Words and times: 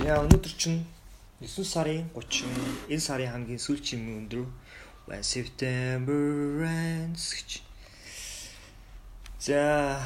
За 0.00 0.14
өнөөдөр 0.16 0.52
чинь 0.56 0.78
9 1.44 1.64
сарын 1.68 2.06
30 2.16 2.48
энэ 2.88 3.04
сарын 3.04 3.32
хамгийн 3.36 3.60
сүүлчийн 3.60 4.00
өндөр 4.16 4.46
When 5.04 5.20
September 5.20 6.64
ends 6.64 7.36
гэж. 7.36 7.60
За 9.44 10.00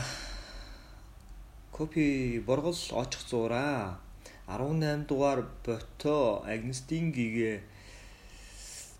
копи 1.70 2.42
боргол 2.42 2.74
очих 2.74 3.22
зураа 3.30 4.02
18 4.50 5.06
дугаар 5.06 5.46
бото 5.62 6.42
Агнестингийн 6.42 7.62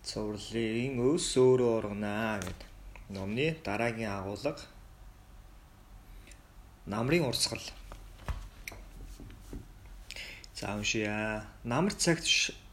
цувралын 0.07 1.03
өөс 1.03 1.27
өөрөө 1.43 1.71
оргонаа 1.83 2.39
гэдэг 2.39 2.69
номны 3.11 3.47
дараагийн 3.67 4.15
агуулга. 4.15 4.63
Намрын 6.87 7.27
урсгал 7.27 7.67
За 10.55 10.77
уншия. 10.79 11.43
Намар 11.65 11.95
цагт 11.99 12.27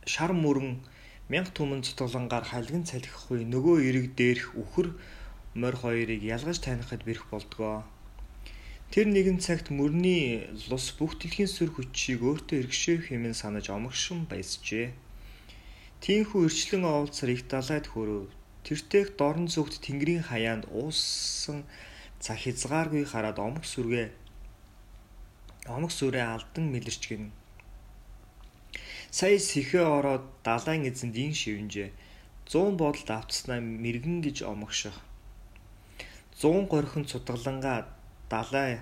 шар 0.05 0.31
мөрөн 0.37 0.85
мянга 1.33 1.49
түмэн 1.57 1.81
цутгалангаар 1.81 2.45
халгин 2.45 2.85
салхихгүй 2.85 3.41
нөгөө 3.49 3.75
эрэг 3.89 4.05
дээрх 4.13 4.53
үхэр 4.53 4.93
морь 5.57 5.77
хоёрыг 5.81 6.21
ялгаж 6.21 6.61
танихад 6.61 7.01
бэрх 7.09 7.25
болдгоо. 7.33 7.81
Тэр 8.93 9.09
нэгэн 9.09 9.41
цагт 9.41 9.73
мөрний 9.73 10.45
лус 10.69 10.93
бүх 10.93 11.17
дэлхийн 11.17 11.49
сүр 11.49 11.73
хүчийг 11.73 12.21
өөртөө 12.21 12.61
эргшээх 12.61 13.09
хэмээн 13.09 13.33
санаж 13.33 13.73
омгшин 13.73 14.29
баясжээ. 14.29 14.93
Тийнхүү 16.05 16.45
өрчлөн 16.45 16.85
оволцор 16.85 17.33
их 17.33 17.49
далайд 17.49 17.89
хөрөв. 17.89 18.29
Тэртех 18.61 19.17
дорн 19.17 19.49
зүгт 19.49 19.81
тэнгэрийн 19.81 20.21
хаяанд 20.29 20.69
ууссан 20.69 21.65
цаг 22.21 22.37
хязгааргүй 22.45 23.09
хараад 23.09 23.41
омг 23.41 23.65
сүргээ 23.65 24.13
омг 25.65 25.89
сүрээ 25.89 26.25
алдан 26.29 26.69
мэлэрч 26.69 27.03
гин 27.09 27.33
Сая 29.11 29.39
сэхээ 29.39 29.83
ороод 29.97 30.23
далайн 30.47 30.87
эзэнд 30.87 31.15
ин 31.19 31.33
шивнжээ. 31.35 31.89
100 32.47 32.79
бодолд 32.79 33.09
автснаа 33.11 33.59
мэрэгэн 33.59 34.23
гэж 34.23 34.47
омогших. 34.47 34.95
100 36.39 36.71
горхин 36.71 37.03
цутгалангаа 37.11 37.91
далай 38.31 38.79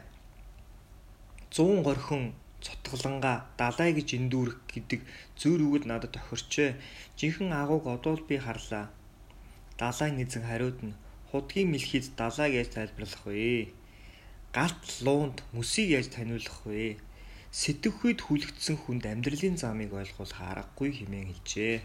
100 1.49 1.81
горхин 1.81 2.37
цутгалангаа 2.61 3.49
далай 3.57 3.89
гэж 3.97 4.07
эндүүрэх 4.21 4.57
гэдэг 4.69 5.01
зөөр 5.39 5.61
үгд 5.65 5.83
надад 5.89 6.13
тохирчээ. 6.13 6.77
Жинхэнэ 7.17 7.55
агууг 7.63 7.89
одоол 7.89 8.21
би 8.29 8.37
харлаа. 8.37 8.85
Далайн 9.81 10.21
эзэн 10.21 10.45
хариуд 10.45 10.77
нь 10.85 10.99
худгийн 11.33 11.73
мэлхийд 11.73 12.05
далай 12.21 12.49
гэж 12.53 12.67
тайлбарлах 12.77 13.23
вэ? 13.25 13.73
Галт 14.53 14.85
луунд 15.05 15.37
мөсийг 15.57 15.89
яаж 15.97 16.07
таниулах 16.13 16.59
вэ? 16.69 17.01
Сэтгэхүйд 17.49 18.21
хүлэгдсэн 18.21 18.77
хүнд 18.77 19.09
амьдралын 19.09 19.57
замыг 19.57 19.89
ойлгох 19.89 20.29
аргагүй 20.37 21.01
хэмээн 21.01 21.33
хэлжээ. 21.33 21.81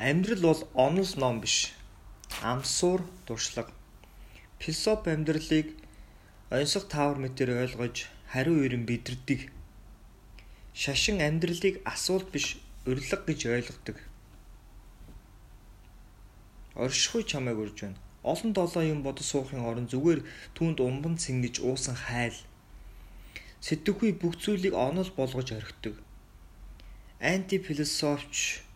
Амьдрал 0.00 0.40
бол 0.40 0.62
онол 0.72 1.12
ном 1.20 1.44
биш. 1.44 1.76
Амсуур 2.40 3.04
дуршлаг. 3.28 3.68
Философи 4.56 5.12
амьдралыг 5.12 5.68
онцгой 6.48 6.88
таавар 6.88 7.18
мэтээр 7.20 7.50
ойлгож 7.60 8.08
хариу 8.32 8.64
ирэн 8.64 8.88
бидэрдэг. 8.88 9.52
Шашин 10.72 11.20
амьдралыг 11.20 11.84
асуулт 11.84 12.32
биш 12.32 12.56
урилга 12.88 13.20
гэж 13.20 13.40
ойлгодог. 13.52 14.00
Оршихуй 16.72 17.28
чамайг 17.28 17.60
урж 17.60 17.84
байна. 17.84 18.00
Олон 18.24 18.56
долоо 18.56 18.80
юм 18.80 19.04
бодож 19.04 19.28
суухын 19.28 19.60
орон 19.60 19.92
зүгээр 19.92 20.24
түүнд 20.56 20.80
умбан 20.80 21.20
цэнгэж 21.20 21.60
уусан 21.60 21.94
хайл 21.94 22.32
Сэтгэхүй 23.62 24.10
бүх 24.18 24.34
зүйлийг 24.42 24.74
онол 24.74 25.06
болгож 25.14 25.54
орхидог. 25.54 25.94
Анти 27.22 27.62
философч 27.62 28.66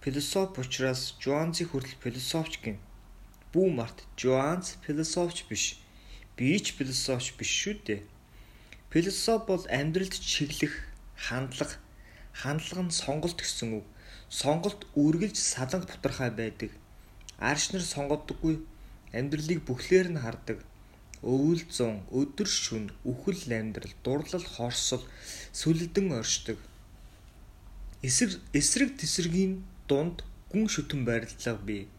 философ 0.00 0.56
учраас 0.56 1.12
Жуанзи 1.20 1.68
хүртэл 1.68 2.00
философч 2.00 2.56
гин. 2.64 2.80
Бүү 3.52 3.68
март 3.68 3.98
Жуанз 4.16 4.80
философч 4.80 5.44
биш. 5.44 5.76
Би 6.40 6.56
ч 6.56 6.72
философч 6.72 7.36
биш 7.36 7.52
шүү 7.52 7.84
дээ. 7.84 8.00
Философ 8.88 9.44
бол 9.44 9.60
амьдралд 9.68 10.16
чиглэх, 10.16 10.72
хандлага, 11.20 11.76
хандлага 12.32 12.88
нь 12.88 12.96
сонголт 12.96 13.36
гэсэн 13.44 13.76
үг. 13.76 13.86
Сонголт 14.32 14.88
үргэлж 14.96 15.36
саланг 15.36 15.84
бутархай 15.84 16.32
байдаг. 16.32 16.72
Арш 17.36 17.76
нар 17.76 17.84
сонгодоггүй 17.84 18.56
амьдралыг 19.12 19.60
бүхлээр 19.68 20.08
нь 20.16 20.22
хардаг 20.24 20.64
өвөл 21.20 21.60
зун, 21.68 22.00
өдөр 22.16 22.48
шүн, 22.48 22.84
үхэл 23.04 23.52
амьдрал, 23.52 23.92
дурлал, 24.04 24.46
хорсол, 24.56 25.04
сүлдэн 25.52 26.16
оршдог. 26.16 26.56
Эсрэг 28.00 28.40
эсрэг 28.56 28.96
тесрэгийн 28.96 29.60
дунд 29.84 30.24
гүн 30.48 30.64
шүтэн 30.72 31.04
байрлалаа 31.04 31.60
бий. 31.60 31.92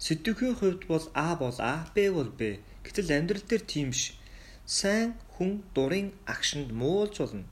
Сэтгэхийн 0.00 0.56
хувьд 0.56 0.88
бол 0.88 1.04
А 1.12 1.36
бол 1.36 1.56
А, 1.60 1.84
Б 1.94 2.08
бол 2.08 2.32
Б. 2.32 2.64
Гэтэл 2.84 3.12
амьдрал 3.12 3.44
дээр 3.44 3.60
тийм 3.60 3.92
биш. 3.92 4.16
Сайн 4.64 5.12
хүн 5.36 5.60
дурын 5.76 6.16
агшинд 6.24 6.72
муулж 6.72 7.20
болно. 7.20 7.44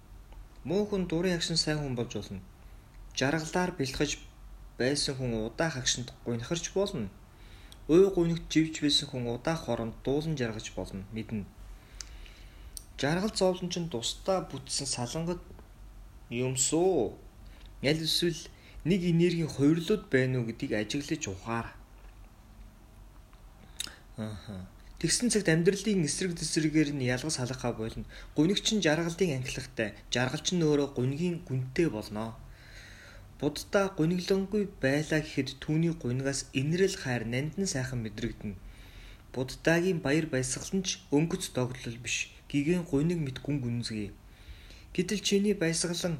Муу 0.64 0.88
хүн 0.88 1.04
дурын 1.04 1.36
агшин 1.36 1.60
сайн 1.60 1.84
хүн 1.84 1.92
болж 1.92 2.16
болно. 2.16 2.40
Жаргалаар 3.12 3.76
бэлтгэж 3.76 4.16
байсан 4.80 5.14
хүн 5.20 5.36
удаах 5.44 5.76
агшинд 5.76 6.08
гунхарч 6.24 6.72
болно 6.72 7.12
Уй 7.88 8.04
гунигт 8.12 8.52
живж 8.52 8.84
байсан 8.84 9.08
хүн 9.08 9.24
удаах 9.32 9.64
хоронд 9.64 9.94
дуулан 10.04 10.36
жаргаж 10.36 10.68
болно 10.76 11.04
мэднэ. 11.16 11.44
Жаргал 13.00 13.32
зовлон 13.32 13.70
чинь 13.72 13.88
тусдаа 13.88 14.44
бүтсэн 14.50 14.86
салангад 14.86 15.40
юмсуу. 16.28 17.16
Ял 17.80 17.96
эсвэл 17.96 18.36
нэг 18.84 19.00
энергийн 19.08 19.48
хувирлууд 19.48 20.04
байна 20.12 20.38
уу 20.38 20.46
гэдгийг 20.48 20.72
ажиглаж 20.76 21.24
ухаар. 21.32 21.68
Ааха. 24.18 24.66
Тэгсэн 24.98 25.30
цагт 25.30 25.48
амьдралын 25.48 26.04
эсрэг 26.04 26.34
тесрэгээр 26.34 26.90
нь 26.92 27.06
ялгас 27.06 27.38
халахаа 27.38 27.72
болно. 27.72 28.04
Гуниг 28.34 28.58
чинь 28.66 28.82
жаргалын 28.82 29.38
анхлагтай. 29.38 29.94
Жаргал 30.10 30.42
чинь 30.42 30.60
өөрөө 30.60 30.98
гунигийн 30.98 31.38
гүнтэй 31.46 31.88
болно. 31.88 32.34
Буддаа 33.38 33.94
гуниглангүй 33.94 34.66
байлаа 34.82 35.22
гэхэд 35.22 35.62
түүний 35.62 35.94
гунигаас 35.94 36.50
инрэл 36.60 36.96
хайр 36.98 37.22
нандин 37.22 37.70
сайхан 37.70 38.02
мэдрэгдэнэ. 38.02 38.58
Буддагийн 39.30 40.02
баяр 40.02 40.26
баясгалан 40.26 40.82
ч 40.82 40.98
өнгөц 41.14 41.54
догтлол 41.54 41.98
биш. 42.02 42.34
Гигэн 42.50 42.82
гуник 42.82 43.22
мэт 43.22 43.38
гүн 43.38 43.62
гүнзгий. 43.62 44.10
Гэтэл 44.90 45.22
чиний 45.22 45.54
баясгалан 45.54 46.18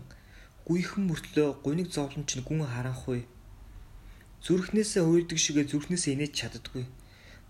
гүйхэн 0.63 1.11
мөртлөө 1.11 1.59
гуник 1.67 1.91
зовлон 1.91 2.23
чинь 2.23 2.47
гүн 2.47 2.63
харанхуй. 2.63 3.27
Зүрхнээсээ 4.47 5.03
уйлдаг 5.03 5.39
шигэ 5.43 5.67
зүрхнээсээ 5.67 6.15
инээж 6.15 6.33
чаддаггүй. 6.39 6.87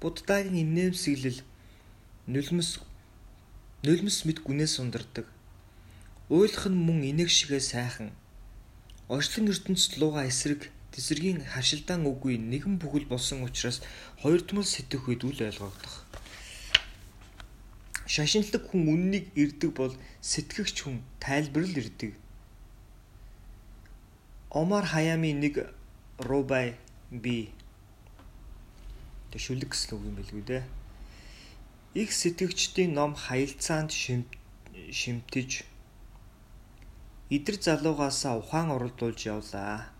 Буддагийн 0.00 0.56
инээмсэглэл 0.64 1.44
нулимс 2.24 2.80
нулимс 3.84 4.18
мэт 4.24 4.40
гүнээс 4.40 4.80
ундардаг. 4.80 5.28
Уйлах 6.32 6.64
нь 6.72 6.80
мөн 6.86 7.04
инег 7.04 7.28
шигэ 7.28 7.60
сайхан 7.60 8.16
Орчлон 9.08 9.48
ертөнцид 9.48 9.96
лууга 9.96 10.28
эсрэг 10.28 10.68
тэсэргийн 10.92 11.40
харшилдаан 11.52 12.04
үгүй 12.04 12.36
нэгэн 12.36 12.76
бүхэл 12.76 13.08
болсон 13.08 13.40
учраас 13.48 13.80
хоёр 14.20 14.44
томол 14.44 14.68
сэтэх 14.68 15.08
үед 15.08 15.24
үл 15.24 15.40
ойлгогдох. 15.48 16.04
Шашинлаг 18.04 18.68
хүн 18.68 18.84
үннийг 18.92 19.32
ирдэг 19.32 19.72
бол 19.72 19.96
сэтгэгч 20.20 20.76
хүн 20.84 21.00
тайлбарл 21.24 21.72
ирдэг. 21.72 22.12
Омар 24.52 24.84
Хаями 24.84 25.32
нэг 25.32 25.72
рубай 26.20 26.76
би 27.08 27.48
тэг 29.32 29.40
шүлэг 29.40 29.72
гэсэн 29.72 29.96
үг 29.96 30.04
юм 30.04 30.16
билгүй 30.20 30.44
дээ. 30.44 30.64
Их 31.96 32.12
сэтгэгчдийн 32.12 32.92
ном 32.92 33.16
хаялцаанд 33.16 33.92
шимтэж 33.92 35.64
идэр 37.36 37.56
залуугаасаа 37.60 38.40
ухаан 38.40 38.72
уралдуулж 38.72 39.20
явлаа. 39.28 39.92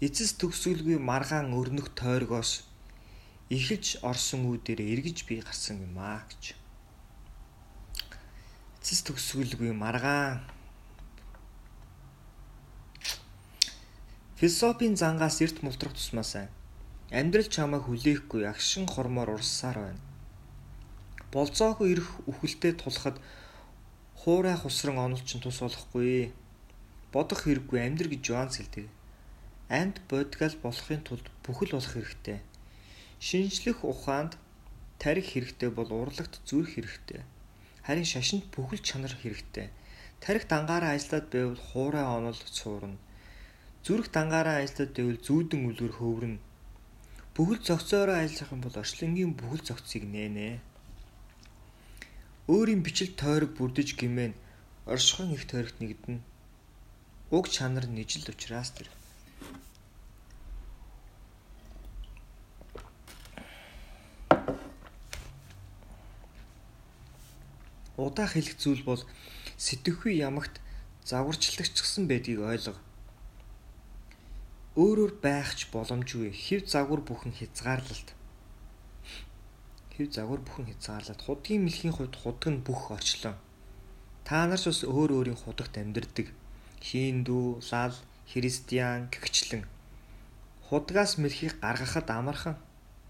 Эцэс 0.00 0.36
төгсгөлгүй 0.40 0.98
маргаан 1.00 1.56
өрнөх 1.56 1.88
тойргоос 1.96 2.68
эхэлж 3.48 4.04
орсон 4.04 4.44
үүдээр 4.50 4.80
эргэж 4.92 5.24
би 5.24 5.40
гарсан 5.40 5.80
юм 5.86 5.96
аа 5.96 6.20
гэж. 6.28 6.52
Эцэс 8.80 9.00
төгсгөлгүй 9.08 9.72
маргаан 9.72 10.44
Философийн 14.36 15.00
зангаас 15.00 15.40
эрт 15.40 15.64
мултрах 15.64 15.96
тусмаасаа 15.96 16.52
амьдрал 17.10 17.48
чамайг 17.48 17.88
хүлээхгүй 17.88 18.44
агшин 18.44 18.84
хормоор 18.84 19.30
урссаар 19.38 19.78
байна. 19.80 20.02
Болзоогүй 21.32 21.96
ирэх 21.96 22.10
үхэлтэд 22.28 22.84
тулахад 22.84 23.16
хуурай 24.20 24.56
хусран 24.60 24.98
онулчин 24.98 25.40
тус 25.40 25.64
болохгүй 25.64 26.36
бодох 27.12 27.44
хэрэггүй 27.44 27.80
амьдр 27.82 28.08
гэж 28.10 28.22
Жуанс 28.26 28.56
хэлдэг. 28.58 28.86
Амьд 29.68 29.96
бодгал 30.10 30.56
болохын 30.62 31.02
тулд 31.02 31.26
бүхэл 31.44 31.74
болох 31.74 31.92
хэрэгтэй. 31.94 32.38
Шинжлэх 33.18 33.84
ухаанд 33.84 34.38
тарих 35.02 35.26
хэрэгтэй 35.32 35.70
бол 35.70 35.90
урлагт 35.90 36.40
зүрх 36.48 36.74
хэрэгтэй. 36.74 37.22
Харин 37.86 38.06
шашинд 38.06 38.44
бүхэл 38.54 38.82
чанар 38.82 39.14
хэрэгтэй. 39.14 39.70
Тарих 40.20 40.48
дангаараа 40.48 40.94
ажиллаад 40.94 41.26
байвал 41.30 41.60
хуурай 41.68 42.06
онол 42.06 42.38
суурна. 42.58 42.98
Зүрх 43.84 44.10
дангаараа 44.10 44.62
ажиллаад 44.62 44.92
байвал 44.96 45.20
зүүдэн 45.26 45.60
үлгэр 45.68 45.94
хөврөн. 45.96 46.36
Бүхэл 47.34 47.60
зөгцөөрөө 47.68 48.18
ажиллах 48.24 48.50
юм 48.54 48.60
бол 48.64 48.80
орчлонгийн 48.82 49.32
бүхэл 49.38 49.62
зөгцийг 49.68 50.04
нээнэ. 50.08 50.58
Өөрийн 52.48 52.82
бичил 52.86 53.12
тойрог 53.12 53.52
бүрдэж 53.58 53.98
гимэн 54.00 54.32
оршихын 54.86 55.34
их 55.36 55.44
тойрогт 55.50 55.78
нэгдэнэ. 55.82 56.20
Уг 57.30 57.48
чанар 57.48 57.86
нийжил 57.86 58.22
учраас 58.28 58.70
тэр. 58.70 58.88
Удаах 67.96 68.38
хэлэх 68.38 68.54
зүйл 68.62 68.84
бол 68.86 69.02
сэтгэхүй 69.58 70.22
ямагт 70.22 70.60
загварчлагчсан 71.02 72.06
байдгийг 72.06 72.46
ойлго. 72.46 72.78
Өөрөөр 74.78 75.18
байхч 75.18 75.66
боломжгүй 75.74 76.30
хэв 76.30 76.70
загвар 76.70 77.02
бүхэн 77.02 77.34
хязгаарлалт. 77.34 78.14
Хэв 79.98 80.14
загвар 80.14 80.46
бүхэн 80.46 80.70
хязгаарлалт 80.70 81.26
худгийн 81.26 81.66
мэлхийн 81.66 81.96
хувьд 81.96 82.14
худаг 82.14 82.50
нь 82.54 82.62
бүх 82.62 82.94
орчлон. 82.94 83.34
Та 84.22 84.46
нар 84.46 84.60
ч 84.62 84.70
бас 84.70 84.86
өөр 84.86 85.10
өөрийн 85.16 85.40
худагт 85.42 85.74
амьдардаг. 85.74 86.30
Хиндүү, 86.86 87.66
лал, 87.70 87.94
христиан 88.30 89.10
гэгчлэн 89.10 89.62
худгаас 90.70 91.18
мэлхийг 91.18 91.58
гаргахад 91.58 92.08
амархан 92.18 92.56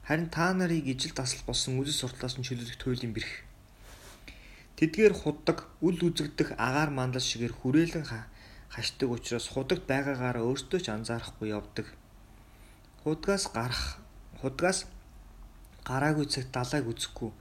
харин 0.06 0.28
та 0.32 0.52
нарыг 0.54 0.84
ижил 0.92 1.12
дасал 1.12 1.42
болсон 1.48 1.76
үдэс 1.80 2.00
суртлаас 2.00 2.34
нь 2.36 2.46
чөлөөлөх 2.46 2.80
туйлын 2.80 3.12
бэрх 3.12 3.32
Тэдгээр 4.76 5.14
худдаг, 5.16 5.64
үл 5.80 5.96
үзэгдэх 5.96 6.52
агаар 6.60 6.92
мандал 6.92 7.24
шигээр 7.24 7.54
хүрээлэн 7.56 8.04
хашдаг 8.68 9.08
учраас 9.08 9.48
худагт 9.48 9.88
байгаагаараа 9.88 10.44
өөртөө 10.44 10.80
ч 10.84 10.92
анзаарахгүй 10.92 11.48
явдаг. 11.48 11.88
Худгаас 13.00 13.48
гарах, 13.56 13.96
худгаас 14.44 14.84
гараагүй 15.88 16.28
цагт 16.28 16.52
далайг 16.52 16.84
үзэхгүй. 16.92 17.32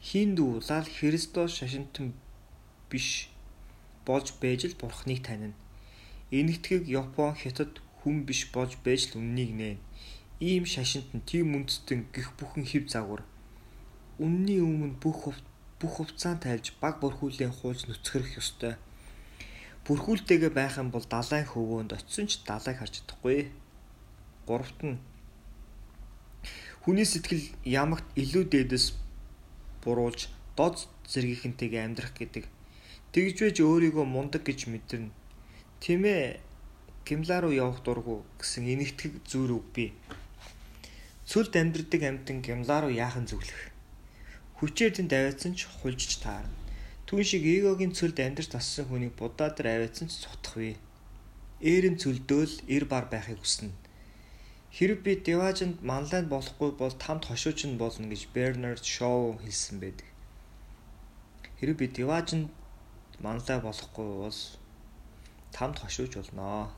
Хинд 0.00 0.40
уулал 0.40 0.88
Христос 0.88 1.52
шашинтан 1.60 2.16
биш 2.88 3.28
болж 4.06 4.36
байж 4.40 4.60
л 4.68 4.78
бурхныг 4.80 5.20
танина. 5.26 5.56
Энэтхэг 6.30 6.88
Япон 6.88 7.34
хятад 7.34 7.80
хүн 8.00 8.24
биш 8.28 8.52
болж 8.54 8.76
байж 8.84 9.12
л 9.12 9.18
үннийг 9.20 9.50
нээн. 9.56 9.78
Ийм 10.40 10.64
шашинт 10.64 11.08
нь 11.16 11.26
тийм 11.28 11.56
үндэстэн 11.56 12.12
гих 12.14 12.36
бүхэн 12.38 12.64
хев 12.68 12.84
загвар. 12.92 13.22
Үнний 14.20 14.60
өмнө 14.60 15.00
бүх 15.02 15.32
бүх 15.80 15.92
хувцаан 15.96 16.38
тайлж 16.40 16.76
баг 16.80 17.00
бүрхүүлээ 17.00 17.50
хуулж 17.50 17.86
нүцгэрэх 17.86 18.40
ёстой. 18.40 18.74
Бүрхүүлтэйгээ 19.84 20.52
байх 20.54 20.80
юм 20.80 20.88
бол 20.92 21.04
далайн 21.04 21.44
хөвөөнд 21.44 21.92
очисон 21.96 22.26
ч 22.30 22.40
далайг 22.48 22.80
харж 22.80 23.04
чадахгүй. 23.04 23.52
Гуравт 24.48 24.80
нь 24.80 24.96
хүний 26.84 27.08
сэтгэл 27.08 27.44
ямагт 27.64 28.04
илүү 28.16 28.44
дээдэс 28.52 28.92
буруулж 29.84 30.28
дод 30.56 30.76
зэргийнхэнтэйгээ 31.08 31.84
амьдрах 31.84 32.12
гэдэг. 32.12 32.44
Тэгж 33.14 33.36
байж 33.46 33.58
өөрийгөө 33.62 34.04
мундаг 34.10 34.42
гэж 34.42 34.66
мэдэрнэ. 34.66 35.14
Тэмээ 35.78 36.42
гимлаа 37.06 37.46
руу 37.46 37.54
явах 37.54 37.78
дургу 37.86 38.26
гэсэн 38.42 38.66
энэгтгэг 38.74 39.22
зүр 39.30 39.62
үг 39.62 39.66
бий. 39.70 39.90
Цүлд 41.30 41.54
амьдрдаг 41.54 42.02
амьтан 42.02 42.42
гимлаа 42.42 42.82
руу 42.82 42.92
яахан 42.92 43.30
зүглэх 43.30 43.74
Хүчээр 44.58 44.92
тэнд 44.94 45.12
аваадсан 45.12 45.52
ч 45.58 45.66
хулжиж 45.66 46.22
таарна. 46.22 46.54
Түүн 47.04 47.26
шиг 47.26 47.42
эгогийн 47.42 47.92
цөлд 47.92 48.16
амьдарч 48.22 48.48
тассан 48.54 48.86
хүнийг 48.86 49.12
будаа 49.18 49.50
дээр 49.50 49.84
аваадсан 49.84 50.06
ч 50.08 50.24
цутах 50.24 50.56
вэ. 50.56 50.78
Ээрэн 51.58 51.98
цөлдөөл 51.98 52.54
эр 52.70 52.84
бар 52.86 53.10
байхыг 53.12 53.42
хүснэ. 53.42 53.74
Хэрэг 54.72 55.04
би 55.04 55.20
Деважинд 55.20 55.82
манлайд 55.82 56.30
болохгүй 56.30 56.70
бол 56.80 56.94
тамд 56.96 57.26
хошууч 57.26 57.66
нь 57.66 57.76
болно 57.82 58.06
гэж 58.08 58.22
Бернард 58.30 58.86
Шоу 58.86 59.42
хэлсэн 59.42 59.76
байдаг. 59.82 60.08
Хэрэг 61.58 61.76
би 61.76 61.86
Деважинд 61.90 62.48
манлай 63.20 63.58
болохгүй 63.60 64.08
бол 64.22 64.40
тамд 65.52 65.76
хошууч 65.78 66.12
болно. 66.16 66.70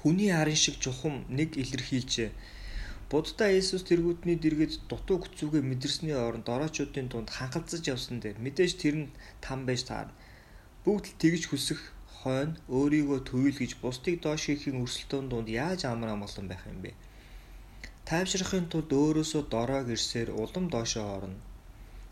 Хүний 0.00 0.30
харин 0.32 0.58
шиг 0.58 0.76
чухам 0.82 1.24
нэг 1.28 1.56
илэрхийлжээ 1.62 2.30
Буддаа 3.14 3.52
Иесус 3.52 3.84
тэргүүдний 3.86 4.40
дэргэд 4.40 4.90
дутуу 4.90 5.20
хүцүүгээ 5.22 5.62
мэдэрсний 5.70 6.16
оронд 6.16 6.48
ороочуудын 6.54 7.06
дунд 7.12 7.28
хангалцаж 7.36 7.84
явсан 7.94 8.18
дээр 8.18 8.40
мэдээж 8.44 8.72
тэр 8.82 8.94
нь 9.00 9.12
там 9.44 9.68
байж 9.68 9.84
таарна. 9.86 10.16
Бүгд 10.82 11.04
л 11.12 11.18
тэгж 11.22 11.42
хүсэх 11.46 11.80
хойно 12.18 12.58
өөрийгөө 12.72 13.20
төвөл 13.28 13.60
гэж 13.60 13.72
бусдыг 13.84 14.24
доош 14.24 14.42
хийхин 14.48 14.80
өрсөлдөөн 14.82 15.26
дунд 15.28 15.48
яаж 15.52 15.80
амар 15.84 16.10
амгалан 16.16 16.48
байх 16.48 16.64
юм 16.72 16.80
бэ? 16.82 16.90
Тайвшрахын 18.08 18.66
тулд 18.72 18.90
өөрөөсөө 18.90 19.42
дороо 19.52 19.82
гэрсээр 19.84 20.28
улам 20.42 20.66
доошоо 20.74 21.06
орно. 21.16 21.38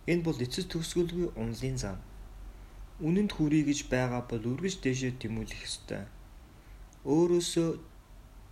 Энэ 0.07 0.23
бол 0.27 0.39
эцэс 0.45 0.67
төгсгөлгүй 0.69 1.29
унлын 1.41 1.77
зам. 1.83 1.99
Үнэнд 3.01 3.33
хүрий 3.33 3.65
гэж 3.65 3.89
байгаа 3.89 4.27
бол 4.29 4.45
үргэж 4.45 4.85
дээшээ 4.85 5.23
тэмүүлэх 5.23 5.65
ёстой. 5.65 6.05
Өөрөөсөө 7.09 7.69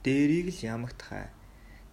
дээрийг 0.05 0.49
л 0.55 0.61
ямагт 0.65 1.01
хай 1.05 1.29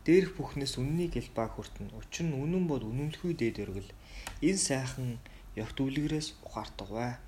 дээрх 0.07 0.39
бүхнээс 0.39 0.79
үннийг 0.79 1.19
элбаа 1.19 1.51
хүртэн. 1.51 1.91
Учир 1.99 2.31
нь 2.31 2.39
үнэн 2.39 2.63
бол 2.63 2.79
үнэмлэхүй 2.79 3.35
дээд 3.35 3.59
өргөл. 3.59 3.91
Энэ 4.39 4.55
сайхан 4.55 5.19
явт 5.59 5.75
үлгэрээс 5.75 6.39
ухаартагвай. 6.47 7.19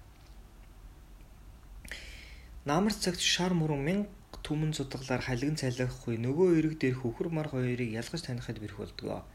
Намар 2.63 2.95
цагт 2.95 3.19
шар 3.19 3.51
мөрөн 3.51 3.83
мянга 3.83 4.39
түмэн 4.47 4.71
зутгалаар 4.71 5.19
халиган 5.27 5.59
цайлахгүй 5.59 6.15
нөгөө 6.23 6.47
эрэг 6.55 6.73
дээр 6.79 6.95
хөхөр 7.03 7.27
мар 7.35 7.51
хоёрыг 7.51 7.91
ялгаж 7.91 8.23
танихад 8.23 8.63
бэрх 8.63 8.79
болдгоо. 8.79 9.27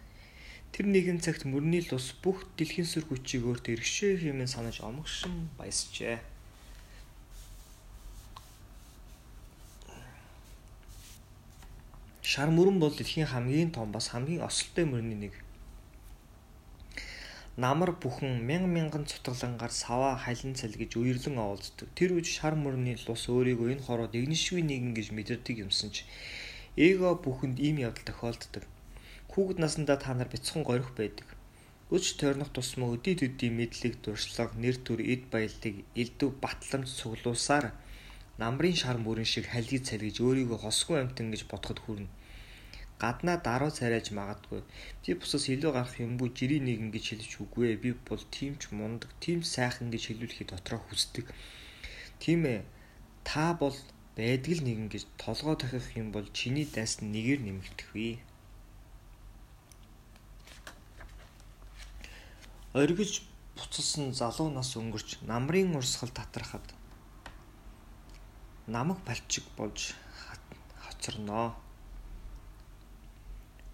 Тэр 0.75 0.91
нэгэн 0.91 1.23
цагт 1.23 1.47
мөрний 1.47 1.87
лус 1.87 2.19
бүх 2.19 2.43
дэлхийн 2.59 2.83
сүр 2.83 3.07
хүчийг 3.07 3.47
өөрт 3.47 3.71
эргшээ 3.71 4.19
хэмээн 4.19 4.51
санаж 4.51 4.83
омгшин 4.83 5.55
баясжээ. 5.55 6.19
Шар 12.27 12.51
мөрөн 12.51 12.83
бол 12.83 12.91
дэлхийн 12.91 13.31
хамгийн 13.31 13.71
том 13.71 13.95
бас 13.95 14.11
хамгийн 14.11 14.43
осолтой 14.43 14.83
мөрний 14.83 15.31
нэг. 15.31 15.35
Намар 17.55 17.95
бүхэн 17.95 18.43
мянган 18.43 18.75
мянган 18.75 19.05
цутгалангаар 19.07 19.71
саваа 19.71 20.19
халин 20.19 20.59
цал 20.59 20.75
гэж 20.75 20.99
үерлэн 20.99 21.39
оволддог. 21.39 21.87
Тэр 21.95 22.19
үе 22.19 22.27
шар 22.27 22.59
мөрний 22.59 22.99
лус 23.07 23.31
өөрийгөө 23.31 23.79
энэ 23.79 23.87
хороод 23.87 24.19
игнэшгүй 24.19 24.67
нэгэн 24.67 24.91
гэж 24.99 25.15
мэдэрдэг 25.15 25.71
юмсан 25.71 25.95
ч 25.95 26.03
эго 26.75 27.15
бүхэнд 27.15 27.63
ийм 27.63 27.79
явдал 27.79 28.11
тохиолддог. 28.11 28.67
Хүүхэд 29.35 29.59
насндаа 29.59 29.99
та 29.99 30.15
нар 30.15 30.31
бяцхан 30.31 30.63
горих 30.63 30.95
байдаг. 30.95 31.27
Өч 31.91 32.15
тойрнох 32.23 32.55
тусмаа 32.55 32.95
өдий 32.95 33.19
төдий 33.19 33.51
мэдлэг, 33.51 33.99
дуршлаг, 33.99 34.55
нэр 34.63 34.79
төр, 34.87 35.03
эд 35.03 35.27
баялаг, 35.27 35.75
элдв 35.99 36.31
батламж 36.39 36.89
цуглуусаар 36.95 37.75
намрын 38.39 38.77
шар 38.79 38.99
мөрөн 39.03 39.27
шиг 39.27 39.51
халгийг 39.51 39.83
цалгиж 39.89 40.23
өөрийгөө 40.23 40.59
хосгүй 40.63 40.97
амтан 41.03 41.35
гэж 41.35 41.43
бодоход 41.51 41.79
хүрнэ. 41.83 42.11
Гаднаа 43.03 43.37
даруй 43.43 43.73
царайж 43.75 44.15
магадгүй. 44.19 44.63
Би 45.03 45.11
бусаас 45.19 45.51
илүү 45.51 45.73
гарах 45.75 45.99
юмгүй 46.07 46.31
жирийн 46.39 46.67
нэгэн 46.71 46.91
гэж 46.95 47.05
хэлж 47.11 47.33
үгүй. 47.43 47.75
Би 47.83 47.91
бол 48.07 48.23
тийм 48.37 48.55
ч 48.63 48.71
мундаг, 48.71 49.11
тийм 49.19 49.43
сайхан 49.43 49.91
гэж 49.91 50.03
хэлүүлэхий 50.15 50.47
дотроо 50.47 50.79
хүсдэг. 50.87 51.27
Тийм 52.23 52.47
ээ. 52.55 52.63
Та 53.27 53.59
бол 53.59 53.75
байдаг 54.15 54.53
л 54.57 54.63
нэгэн 54.63 54.89
гэж 54.95 55.05
толгой 55.19 55.59
тахих 55.59 55.91
юм 55.99 56.15
бол 56.15 56.27
чиний 56.39 56.67
дайс 56.71 57.03
нь 57.03 57.11
нэгээр 57.11 57.41
нэмэгдэх 57.43 57.91
вэ. 57.99 58.23
Оргиж 62.75 63.23
буцалсан 63.55 64.11
залуу 64.19 64.51
нас 64.51 64.75
өнгөрч 64.75 65.23
намрын 65.31 65.77
урсгал 65.79 66.11
татрахад 66.11 66.67
намаг 68.67 68.99
балчиг 69.07 69.45
болж 69.57 69.95
хоцорноо. 70.83 71.55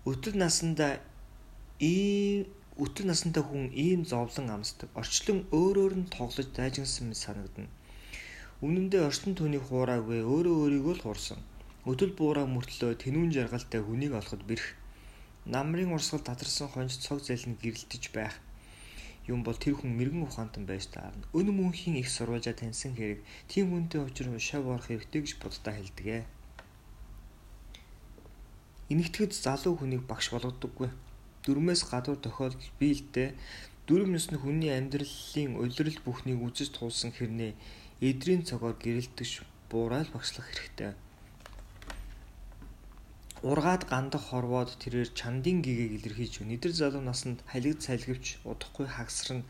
Өтөл 0.05 0.37
насандаа 0.37 1.01
ийм 1.81 2.45
өтөл 2.77 3.09
насантай 3.09 3.43
хүн 3.43 3.73
ийм 3.73 4.05
зовлон 4.05 4.53
амсдаг. 4.57 4.93
Орчлон 4.93 5.49
өөрөөр 5.49 5.95
нь 5.97 6.13
тоглож 6.13 6.53
дайжинсан 6.53 7.09
мэт 7.09 7.25
санагдана. 7.25 7.73
Үнэн 8.61 8.93
дээр 8.93 9.09
орчин 9.09 9.33
түүнийг 9.33 9.65
хуураагүй 9.65 10.21
өөрөө 10.21 10.57
өөрийгөө 10.61 10.95
л 11.01 11.05
хуурсан. 11.09 11.41
Өтөл 11.89 12.13
буураа 12.13 12.45
мөртлөө 12.45 13.01
тэнүүн 13.01 13.33
жаргалтай 13.33 13.81
хүнийг 13.81 14.13
олоход 14.21 14.45
бэрх. 14.45 14.77
Намрын 15.49 15.97
урсгал 15.97 16.21
татарсан 16.21 16.69
хонж 16.69 17.01
цог 17.01 17.25
зэлэн 17.25 17.57
гэрэлтэж 17.57 18.13
байх 18.13 18.37
юм 19.31 19.47
бол 19.47 19.55
тэр 19.55 19.79
хүн 19.79 19.95
мэрэгэн 19.95 20.27
ухаантан 20.27 20.67
байж 20.67 20.91
таарна. 20.91 21.25
Өн 21.31 21.55
мөнхийн 21.55 21.97
их 22.03 22.11
сурвалжаа 22.11 22.55
таньсан 22.59 22.99
хэрэг 22.99 23.23
тийм 23.47 23.71
хүнтэй 23.71 24.03
учрын 24.03 24.43
шав 24.43 24.67
орох 24.67 24.91
хэрэгтэй 24.91 25.23
гэж 25.23 25.33
буддаа 25.39 25.75
хэлдэг. 25.79 26.27
Инэгтгэд 28.91 29.33
залуу 29.39 29.79
хүнийг 29.79 30.03
багш 30.11 30.35
болгодоггүй. 30.35 30.91
Дөрмөөс 31.47 31.83
гадуур 31.89 32.19
тохиолдол 32.21 32.75
биелдэ 32.77 33.39
Дөрөв 33.91 34.07
насны 34.07 34.39
хүний 34.39 34.71
амьдралын 34.71 35.59
улирал 35.59 35.99
бүхнийг 36.07 36.39
үзэж 36.47 36.69
туулсан 36.79 37.11
хэрнээ 37.11 37.59
эдрийн 37.99 38.47
цогоор 38.47 38.79
гэрэлтэж 38.79 39.43
буурал 39.67 40.07
багшлах 40.15 40.47
хэрэгтэй. 40.47 40.95
Ургаад 43.41 43.89
гандах 43.89 44.37
хорвоод 44.37 44.77
тэрээр 44.85 45.17
чандын 45.17 45.65
гэгээг 45.65 45.93
илэрхийлж 45.97 46.45
өдөр 46.45 46.73
залуу 46.77 47.01
насанд 47.01 47.41
халиг 47.49 47.81
цалгивч 47.81 48.45
удахгүй 48.45 48.85
хагсарна. 48.85 49.49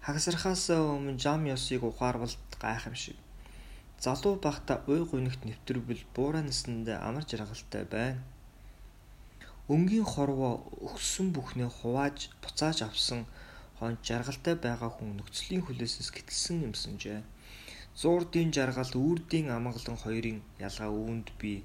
Хагсархаас 0.00 0.72
өмнө 0.72 1.20
жам 1.20 1.44
ёсыг 1.44 1.84
ухаарвал 1.84 2.32
гайх 2.56 2.88
юм 2.88 2.96
шиг. 2.96 3.20
Залуу 4.00 4.40
бахта 4.40 4.80
уй 4.88 5.04
гунигт 5.04 5.44
нэвтрвэл 5.44 6.00
буураа 6.16 6.40
насандаа 6.48 7.04
амар 7.04 7.28
жаргалтай 7.28 7.84
байна. 7.84 8.24
Өнгийн 9.68 10.08
хорвоо 10.08 10.64
өгсөн 10.80 11.36
бүхнээ 11.36 11.68
хувааж 11.68 12.32
буцааж 12.40 12.88
авсан 12.88 13.28
хонч 13.76 14.00
жаргалтай 14.00 14.56
байгаа 14.56 14.88
хүн 14.96 15.20
нөхцөлийн 15.20 15.60
хүлээсээс 15.68 16.08
гитэлсэн 16.16 16.64
юмсанжээ. 16.72 17.20
Зуурдын 18.00 18.48
жаргал, 18.56 18.92
үрдийн 18.96 19.52
амгалан 19.52 20.00
хоёрын 20.00 20.40
ялгаа 20.56 20.88
үүнд 20.88 21.28
бий 21.36 21.60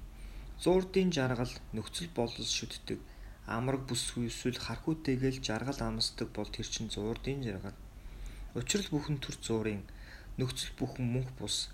Зуурдын 0.63 1.11
жаргал 1.11 1.53
нөхцөл 1.75 2.09
болол 2.15 2.47
шүтдэг. 2.57 2.99
Амраг 3.45 3.83
бүсгүй 3.89 4.31
эсвэл 4.31 4.59
хархүүтэйгээл 4.65 5.43
жаргал 5.43 5.79
амсдаг 5.83 6.29
бол 6.33 6.49
тэр 6.49 6.67
чин 6.73 6.87
зуурдын 6.89 7.43
жаргал. 7.43 7.77
Учрал 8.55 8.87
бүхэн 8.89 9.17
төр 9.19 9.35
зуурын 9.43 9.83
нөхцөл 10.39 10.71
бүхэн 10.79 11.05
мөнх 11.13 11.31
бус. 11.39 11.69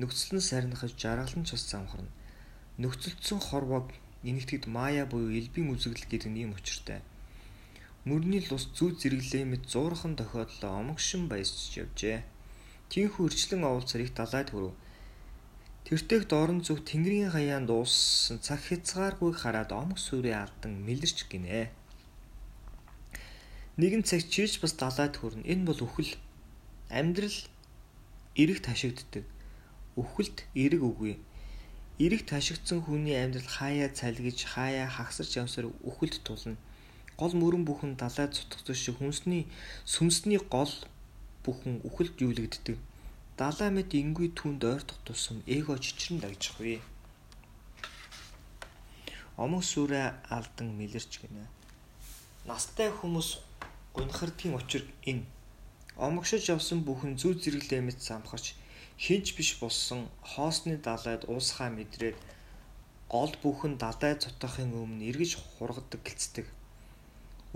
Нөхцөл 0.00 0.36
нь 0.36 0.48
сарнихаж 0.48 0.92
жаргал 1.00 1.34
нь 1.40 1.48
ч 1.48 1.56
бас 1.56 1.64
замхарна. 1.72 2.12
Нөхцөлдсөн 2.80 3.40
хорвоог 3.40 3.88
инэгтгэд 4.28 4.64
мая 4.68 5.04
буюу 5.08 5.32
элбийн 5.32 5.72
үзэгдэл 5.72 6.08
гэдэг 6.12 6.30
нь 6.32 6.42
юм 6.44 6.52
учиртай. 6.56 7.00
Мөрний 8.08 8.40
лус 8.48 8.68
зүү 8.76 9.00
зэрэглээ 9.00 9.44
мэт 9.48 9.64
зуурхан 9.72 10.16
тохиолдлоо 10.16 10.72
омогшин 10.80 11.28
баясч 11.28 11.76
явжээ. 11.76 12.24
Тинхүү 12.88 13.28
өрчлөн 13.28 13.64
оволцор 13.68 14.00
их 14.00 14.12
далайд 14.16 14.48
хүрв. 14.52 14.72
Тэртех 15.86 16.28
дорн 16.28 16.60
зүг 16.60 16.84
Тэнгэрийн 16.84 17.32
хаяанд 17.32 17.66
дууссан 17.72 18.38
цаг 18.44 18.60
хязгааргүй 18.68 19.32
хараад 19.34 19.70
омг 19.72 19.96
сүрээ 19.98 20.36
алдан 20.36 20.72
мэлэрч 20.86 21.18
гинэ. 21.30 21.72
Нэгэн 23.80 24.04
цаг 24.04 24.22
чирч 24.28 24.60
бас 24.60 24.76
далайд 24.76 25.16
хүрнэ. 25.16 25.48
Энэ 25.52 25.64
бол 25.66 25.80
үхэл. 25.80 26.12
Амьдрал 26.92 27.38
эрэг 28.36 28.60
ташигддаг. 28.60 29.24
Үхэлд 29.96 30.38
эрэг 30.54 30.82
үгүй. 30.84 31.16
Эрэг 32.04 32.22
ташигдсан 32.28 32.84
хүний 32.84 33.16
амьдрал 33.16 33.48
хаяа 33.48 33.88
цалгиж 33.88 34.38
хаяа 34.52 34.86
хагсарч 34.86 35.32
явсаар 35.42 35.72
үхэлд 35.88 36.20
тулна. 36.22 36.60
Гол 37.16 37.32
мөрөн 37.32 37.64
бүхэн 37.64 37.96
далайд 37.96 38.36
цутгах 38.36 38.76
шиг 38.76 39.00
хүнсний 39.00 39.48
сүмсний 39.84 40.40
гол 40.40 40.72
бүхэн 41.44 41.80
үхэлд 41.88 42.16
юулэгддэг 42.20 42.76
Далай 43.40 43.70
мэд 43.72 43.96
энгүй 43.96 44.28
түнд 44.36 44.60
ойртох 44.68 44.98
тусам 45.06 45.38
эго 45.56 45.72
чичрэн 45.84 46.20
дагжихгүй. 46.20 46.76
Омог 49.40 49.64
сүрэ 49.64 50.02
алдан 50.36 50.68
мэлэрч 50.76 51.12
гинэ. 51.24 51.48
Настай 52.44 52.92
хүмүүс 52.92 53.28
гунхардгийн 53.96 54.60
учир 54.60 54.84
энэ. 55.10 55.24
Омогшиж 55.96 56.52
явсан 56.52 56.84
бүхэн 56.84 57.16
зүү 57.20 57.32
зэрэглээ 57.40 57.80
мэд 57.80 57.98
самхарч 58.04 58.52
хинч 59.04 59.26
биш 59.36 59.56
болсон 59.62 60.00
хоосны 60.20 60.76
далайд 60.76 61.24
уусхаа 61.32 61.72
мэдрээд 61.72 62.20
гол 63.08 63.32
бүхэн 63.40 63.80
далай 63.80 64.20
цутахын 64.20 64.76
өмнө 64.76 65.08
эргэж 65.08 65.32
хургадаг 65.40 66.00
гэлцдэг. 66.04 66.46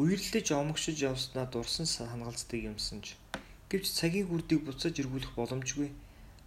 Үерлэж 0.01 0.47
омогшиж 0.57 0.97
явснаа 1.05 1.45
дурсан 1.53 1.85
хангалцдаг 1.85 2.61
юмсанж 2.73 3.21
Гэвч 3.75 3.91
цагийн 3.91 4.31
хүрдийг 4.31 4.63
буцаж 4.63 4.95
эргүүлэх 5.03 5.35
боломжгүй. 5.35 5.91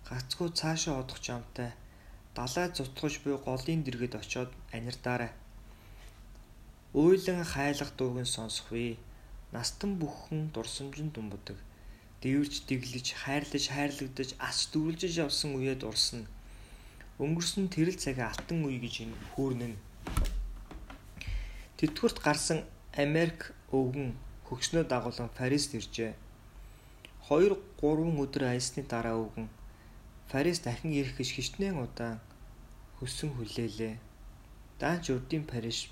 Гацгүй 0.08 0.48
цаашаа 0.56 1.04
одох 1.04 1.20
жамтай 1.20 1.76
далай 2.38 2.72
зутгаж 2.72 3.20
буй 3.24 3.36
голын 3.36 3.84
дэргэд 3.84 4.16
очоод 4.16 4.52
анирдаарай. 4.72 5.32
Уйлан 6.94 7.44
хайлах 7.44 7.92
дууг 7.98 8.16
нь 8.24 8.34
сонсохгүй. 8.36 8.96
Настан 9.52 9.92
бүхэн 10.00 10.56
дурсамжинд 10.56 11.12
думбадаг. 11.20 11.58
Дэвэрж 12.24 12.64
дэглэж, 12.70 13.08
хайрлаж, 13.22 13.66
хайрлагдаж, 13.76 14.30
ач 14.48 14.58
дүрлжиж 14.72 15.14
явсан 15.26 15.52
үеэ 15.60 15.76
дурсна. 15.84 16.24
Өнгөрсөн 17.20 17.68
тэрэл 17.74 18.00
цагийн 18.00 18.32
алтан 18.32 18.64
үе 18.64 18.80
гэж 18.80 18.96
хөөрнөн. 19.36 19.76
Тэтгэврт 21.76 22.18
гарсан 22.24 22.64
Америк 22.96 23.52
өвгөн 23.76 24.16
хөгснөө 24.48 24.84
дагуулan 24.88 25.30
Парист 25.36 25.76
иржээ. 25.76 26.14
2 27.28 27.52
3 27.84 28.24
өдөр 28.24 28.44
аясны 28.48 28.88
дараа 28.88 29.20
өвгөн 29.20 29.52
Парис 30.32 30.60
дахин 30.64 30.96
ирэх 30.96 31.20
гэж 31.20 31.30
хичнээн 31.36 31.76
удаан 31.76 32.24
хөссөн 33.00 33.36
хүлээлээ. 33.36 33.96
Даанч 34.80 35.12
урдын 35.12 35.44
Парис 35.44 35.92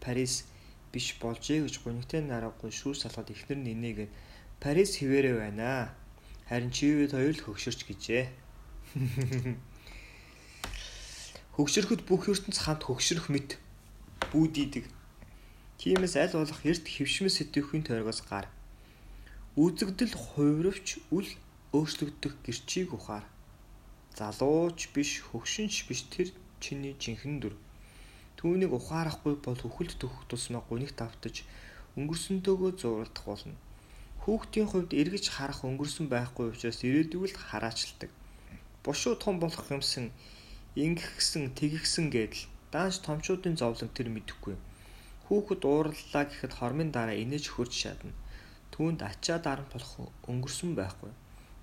Парис 0.00 0.44
биш 0.92 1.16
болжээ 1.20 1.64
гэж 1.64 1.74
гунигтай 1.80 2.20
нараагүй 2.20 2.68
шүүр 2.68 2.96
салгаад 3.00 3.32
ихнэр 3.32 3.60
нинээгээд 3.64 4.12
Парис 4.60 5.00
хിവэрэ 5.00 5.32
байна. 5.40 5.92
Харин 6.48 6.68
чивэд 6.68 7.16
хоёр 7.16 7.32
л 7.32 7.44
хөгшөрч 7.44 7.80
гэжээ. 7.88 8.24
Хөгшөрөхөд 11.56 12.04
бүх 12.04 12.28
ертөнц 12.28 12.60
хамт 12.60 12.84
хөгшөрөх 12.84 13.32
мэт 13.32 13.56
бүүдийдэг. 14.32 14.84
Тиймээс 15.80 16.14
аль 16.20 16.36
болох 16.36 16.60
эрт 16.64 16.84
хөвшмөс 16.84 17.40
сэтгэхийн 17.40 17.84
тойргоос 17.88 18.20
гар 18.28 18.52
Үзэгдэл 19.54 20.18
хувирвч 20.18 20.98
үл 21.14 21.30
өөрчлөгдөх 21.70 22.42
гэрчийг 22.42 22.90
ухаар. 22.90 23.22
Залууч 24.18 24.90
биш, 24.90 25.22
хөгшинч 25.30 25.86
биш 25.86 26.10
тэр 26.10 26.34
чиний 26.58 26.98
жинхэнэ 26.98 27.38
дүр. 27.38 27.54
Түүнийг 28.34 28.74
ухаарахгүй 28.74 29.38
бол 29.38 29.54
хөхөлд 29.54 29.94
төхөх 29.94 30.26
тусмаа 30.26 30.66
гунигт 30.66 30.98
автаж 30.98 31.46
өнгөрсөнтөөгөө 31.94 32.70
зууралдах 32.82 33.24
болно. 33.30 33.54
Хүүхдийн 34.26 34.66
хувьд 34.66 34.90
эргэж 34.90 35.30
харах 35.30 35.62
өнгөрсөн 35.62 36.10
байхгүй 36.10 36.50
учраас 36.50 36.82
ирээдүйг 36.82 37.30
л 37.30 37.38
хараачилдаг. 37.38 38.10
Бушуу 38.82 39.14
том 39.14 39.38
болох 39.38 39.70
юмсан 39.70 40.10
ингэхсэн 40.74 41.54
тэггсэн 41.54 42.10
гэдэл 42.10 42.50
даанч 42.74 42.98
томчуудын 43.06 43.54
зовлон 43.54 43.90
тэр 43.94 44.10
мэдэхгүй. 44.10 44.58
Хүүхэд 45.30 45.62
уурлаа 45.62 46.24
гэхэд 46.26 46.52
хормын 46.58 46.90
дараа 46.90 47.14
инээж 47.14 47.54
хөрж 47.54 47.70
шатна 47.70 48.10
түүнд 48.74 49.00
ачаа 49.10 49.38
дарамт 49.38 49.70
болох 49.70 50.10
өнгөрсөн 50.30 50.74
байхгүй. 50.74 51.12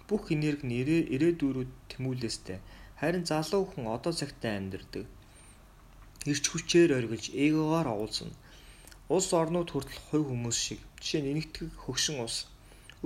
Бүх 0.07 0.23
энерги 0.35 0.65
нь 0.67 0.77
ирээдүйрүүд 1.15 1.71
тэмүүлээстэй. 1.91 2.59
Харин 2.99 3.25
залуу 3.27 3.67
хүн 3.67 3.85
одоо 3.95 4.13
цагтаа 4.15 4.55
амьдардаг. 4.55 5.05
Ирч 6.31 6.45
хүчээр 6.49 6.95
оргилж 6.99 7.25
эгоогоор 7.45 7.87
оолсон. 7.91 8.31
Улс 9.11 9.29
орнууд 9.41 9.69
хүртэл 9.71 10.01
хувь 10.07 10.27
хүмүүс 10.31 10.57
шиг 10.65 10.79
жишээ 11.03 11.21
нь 11.21 11.31
энэгтгэг 11.33 11.69
хөгшин 11.83 12.23
ус 12.23 12.47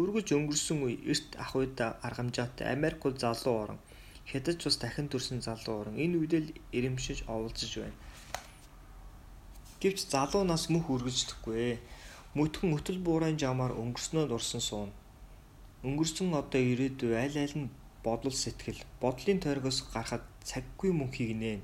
өргөж 0.01 0.27
өнгөрсөн 0.37 0.77
үе 0.85 0.95
эрт 1.11 1.29
ах 1.43 1.51
уйда 1.57 1.97
аргамжаатай 2.07 2.67
Америк 2.75 2.99
бол 3.01 3.17
залуу 3.17 3.55
орон 3.63 3.79
хятад 4.29 4.59
бас 4.65 4.77
дахин 4.77 5.07
төрсэн 5.09 5.39
залуу 5.47 5.75
орон 5.81 5.95
энэ 6.03 6.17
үедэл 6.19 6.47
ирэмшиж 6.77 7.19
оволцож 7.33 7.71
байна. 7.79 7.97
Гэвч 9.81 9.99
залуу 10.13 10.43
нас 10.43 10.63
мөх 10.73 10.85
үргэлжлэхгүй 10.93 11.79
Мөтгөн 12.35 12.75
өтөл 12.75 12.99
буурайн 12.99 13.37
жамаар 13.39 13.71
өнгөрснөө 13.79 14.25
дурсан 14.27 14.59
суун. 14.59 14.91
Өнгөрсөн 15.87 16.35
одоо 16.35 16.59
ирээдүй 16.59 17.15
аль 17.15 17.37
аль 17.39 17.55
нь 17.55 17.71
бодол 18.03 18.35
сэтгэл, 18.35 18.83
бодлын 18.99 19.39
тойргоос 19.39 19.79
гарахад 19.93 20.27
цаггүй 20.43 20.91
мөнхийг 20.91 21.31
нээн. 21.31 21.61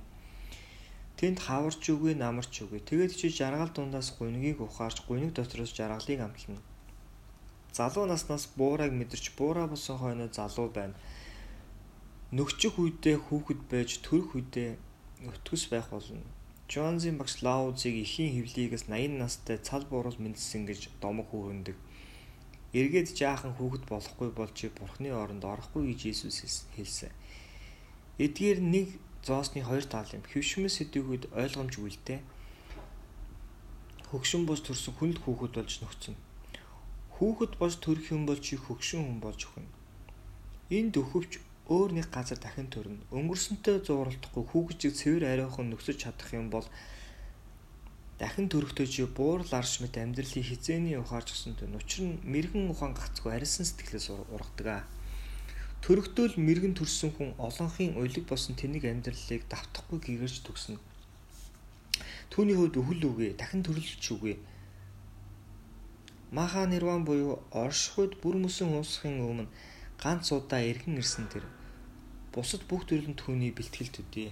Тэнд 1.20 1.44
хаварч 1.44 1.84
үгүй 1.92 2.16
намарч 2.16 2.64
үгүй. 2.64 2.80
Тэгээд 2.88 3.12
чи 3.20 3.28
жаргал 3.28 3.68
дундаас 3.76 4.16
гунигийг 4.16 4.64
ухаарч 4.64 5.04
гуник 5.06 5.36
дотроос 5.36 5.76
жаргалыг 5.76 6.20
амтлана. 6.24 6.64
Залуу 7.76 8.06
наснаас 8.08 8.48
буурайг 8.56 8.96
мэдэрч 8.96 9.36
буураа 9.36 9.68
босон 9.68 10.00
хойно 10.00 10.32
залуу 10.32 10.72
байна. 10.72 10.96
Нөхчих 12.32 12.80
үедээ 12.80 13.20
хүүхэд 13.28 13.62
байж 13.68 14.00
төрөх 14.00 14.40
үедээ 14.40 14.80
өтгөс 15.30 15.68
байх 15.68 15.92
болно. 15.92 16.24
Джонзын 16.72 17.18
багш 17.20 17.44
Лаузыг 17.44 17.96
эхийн 18.00 18.32
хөвлийгээс 18.32 18.88
80 18.88 19.20
настай 19.20 19.60
цал 19.60 19.84
буурал 19.92 20.16
мэндсэн 20.16 20.64
гэж 20.64 20.88
домог 21.04 21.28
хүүрэндэг. 21.28 21.76
Эргээд 22.72 23.12
жаахан 23.12 23.60
хүүхэд 23.60 23.84
болохгүй 23.92 24.32
бол 24.32 24.48
чи 24.56 24.72
бурхны 24.72 25.12
оронд 25.12 25.44
орохгүй 25.44 25.92
гэж 25.92 26.00
Иесус 26.08 26.64
хэлсэн. 26.72 27.12
Эдгээр 28.24 28.60
нэг 28.64 28.88
зоосны 29.20 29.68
хоёр 29.68 29.84
тал 29.84 30.08
юм. 30.16 30.24
Хөвшмөс 30.24 30.80
сэдвүүд 30.80 31.36
ойлгомж 31.36 31.76
үлдээ. 31.76 32.24
Хөгшин 34.16 34.48
бос 34.48 34.64
төрсөн 34.64 34.96
хүнд 34.96 35.18
хүүхэд 35.28 35.52
болж 35.60 35.74
нөхцөн. 35.84 36.16
Хүүхэд 37.20 37.60
бос 37.60 37.76
төрөх 37.84 38.16
юм 38.16 38.24
бол 38.24 38.40
чи 38.40 38.56
хөгшин 38.56 39.04
хүн 39.04 39.20
болж 39.20 39.44
өхөн. 39.44 39.68
Энд 40.72 40.96
өхөвч 40.96 41.44
өөр 41.72 41.92
нэг 41.96 42.08
газар 42.12 42.40
дахин 42.42 42.68
төрнө. 42.68 43.08
Өнгөрсөнтэй 43.16 43.80
зууралдахгүй 43.88 44.44
хүүгжиг 44.52 44.92
цэвэр 45.00 45.24
ариухан 45.32 45.72
нөхсөж 45.72 46.04
чадах 46.04 46.30
юм 46.36 46.52
бол 46.52 46.68
дахин 48.20 48.52
төрөхдөө 48.52 48.88
чи 48.92 49.08
буурал 49.08 49.54
арш 49.56 49.80
мэт 49.80 49.96
амьдралыг 49.96 50.46
хизээний 50.46 51.00
ухаарч 51.00 51.32
гсэн 51.32 51.56
төн 51.56 51.80
учир 51.80 52.02
нь 52.06 52.20
мэрэгэн 52.28 52.68
ухаан 52.70 52.94
гацгүй 52.94 53.32
арилсан 53.34 53.66
сэтгэлээс 53.66 54.08
ургадаг 54.36 54.68
аа. 54.68 54.84
Төрөхдөө 55.82 56.26
л 56.36 56.44
мэрэгэн 56.46 56.76
төрсөн 56.78 57.12
хүн 57.16 57.30
олонхын 57.40 57.98
уйлэг 57.98 58.28
босон 58.30 58.54
тэнийг 58.60 58.86
амьдралыг 58.86 59.42
давтахгүй 59.50 60.00
гэгэрч 60.04 60.46
төгснө. 60.46 60.78
Түүний 62.30 62.56
хувьд 62.60 62.78
өхөл 62.78 63.04
үгүй, 63.10 63.30
дахин 63.40 63.66
төрөлч 63.66 64.06
үгүй. 64.14 64.36
Маха 66.36 66.70
нирван 66.70 67.02
буюу 67.08 67.42
оршихуйд 67.50 68.22
бүр 68.22 68.38
мөсөн 68.44 68.70
уусахын 68.78 69.18
өмнө 69.26 69.50
ганц 69.98 70.30
удаа 70.32 70.62
эргэн 70.62 71.02
ирсэн 71.02 71.26
тэр 71.34 71.44
бусад 72.34 72.64
бүх 72.70 72.88
төрлийн 72.88 73.16
түүний 73.20 73.52
бэлтгэл 73.52 73.92
төдий. 73.96 74.32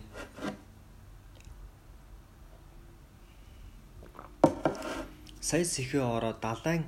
сая 5.49 5.65
сэхээ 5.65 6.05
ороо 6.05 6.33
далайн 6.37 6.85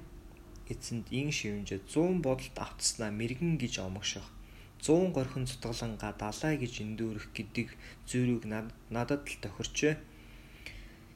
эзэнд 0.69 1.09
ин 1.09 1.33
шивнжээ 1.37 1.81
100 1.81 2.21
бодолд 2.21 2.55
автснаа 2.61 3.09
мэрэгэн 3.09 3.57
гэж 3.57 3.73
омогшох 3.81 4.27
100 4.85 5.13
горхон 5.17 5.49
цутгаланга 5.49 6.09
далай 6.13 6.53
гэж 6.61 6.73
эндүүрэх 6.85 7.25
гэдэг 7.37 7.67
зүрийг 8.09 8.45
надад 8.95 9.21
л 9.29 9.37
тохирчээ. 9.41 9.93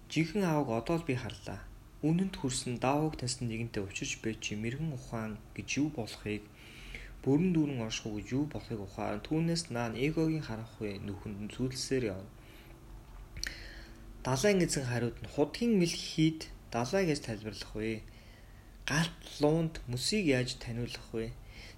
Жинхэнэ 0.10 0.46
аавг 0.50 0.70
одоо 0.74 0.98
л 1.02 1.08
би 1.10 1.14
харлаа. 1.18 1.62
Үнэнд 2.02 2.34
хүрсэн 2.38 2.82
даавууг 2.82 3.18
таньсан 3.18 3.46
нэгэнтэй 3.50 3.82
учирч 3.86 4.22
бай 4.26 4.34
чи 4.42 4.54
мэрэгэн 4.58 4.94
ухаан 4.98 5.38
гэж 5.58 5.68
юу 5.82 5.90
болохыг 5.94 6.42
бүрэн 7.26 7.52
дүүрэн 7.58 7.82
орших 7.82 8.14
гэж 8.14 8.28
юу 8.38 8.46
болохыг 8.46 8.82
ухаан 8.86 9.20
түүнээс 9.26 9.74
наа 9.74 9.90
эгогийн 9.98 10.46
харанхуй 10.46 11.02
нүхэнд 11.02 11.50
зүйлсээр 11.58 12.14
явна. 12.14 12.30
Далайн 14.26 14.62
эзэн 14.66 14.86
хариуд 14.86 15.18
нь 15.22 15.32
худгийн 15.34 15.74
мэлхийд 15.82 16.54
далай 16.70 17.04
гэж 17.10 17.20
тайлбарлах 17.26 17.74
вэ? 17.74 18.06
Галт 18.86 19.18
луунд 19.42 19.82
мөсийг 19.90 20.26
яаж 20.38 20.62
таниулах 20.62 21.10
вэ? 21.18 21.34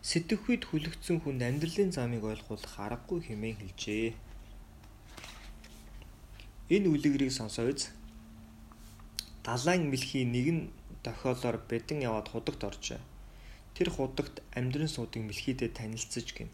Сэтгэхүйд 0.09 0.63
хүлэгдсэн 0.67 1.17
хүнд 1.23 1.41
амьдралын 1.47 1.91
замыг 1.95 2.23
ойлгуулах 2.27 2.75
аргагүй 2.85 3.19
хэмээн 3.23 3.57
хэлжээ. 3.59 4.11
Энэ 6.75 6.87
үлгэрийг 6.91 7.31
сонсоож 7.31 7.79
далайн 9.47 9.83
мэлхий 9.91 10.27
нэгэн 10.27 10.59
дохиолоор 11.07 11.57
бэдэн 11.71 12.03
яваад 12.03 12.27
худагт 12.31 12.63
оржээ. 12.67 12.99
Тэр 13.77 13.93
худагт 13.93 14.41
амьдрын 14.57 14.89
суудыг 14.89 15.22
мэлхийдээ 15.22 15.69
танилцж 15.77 16.34
гин. 16.34 16.50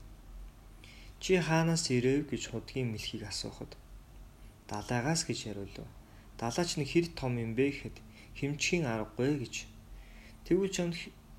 Чи 1.24 1.40
хаанаас 1.40 1.88
ирэв 1.88 2.28
гэж 2.28 2.52
худгийн 2.52 2.92
мэлхийг 2.92 3.24
асуухад 3.32 3.80
далайгаас 4.68 5.24
гэж 5.24 5.40
хариулв. 5.48 5.88
Далаач 6.36 6.76
нь 6.76 6.90
хэр 6.92 7.08
том 7.16 7.40
юм 7.40 7.56
бэ 7.56 7.72
гэхэд 7.72 7.96
хэмжхийн 8.36 8.84
аргагүй 8.84 9.40
гэж. 9.40 9.56
Тэгвэл 10.44 10.76
чамд 10.76 10.96